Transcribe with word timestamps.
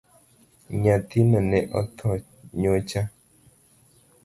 Nyathino 0.81 1.39
ne 1.49 1.59
otho 1.79 2.09
nyocha 2.59 3.01